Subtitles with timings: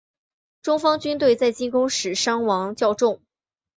[0.63, 3.21] 中方军队在进攻时伤亡较重。